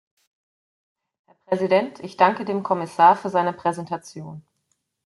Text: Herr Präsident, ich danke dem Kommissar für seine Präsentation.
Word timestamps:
Herr 1.27 1.35
Präsident, 1.45 1.99
ich 1.99 2.17
danke 2.17 2.43
dem 2.43 2.63
Kommissar 2.63 3.15
für 3.15 3.29
seine 3.29 3.53
Präsentation. 3.53 4.41